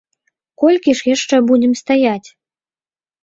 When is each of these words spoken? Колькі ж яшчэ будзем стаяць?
Колькі 0.61 0.95
ж 0.99 1.09
яшчэ 1.15 1.35
будзем 1.51 1.73
стаяць? 1.81 2.29